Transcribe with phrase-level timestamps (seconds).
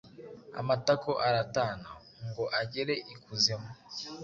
[0.59, 1.89] Amatako aratana.
[2.29, 3.71] Ngo agere i kuzimu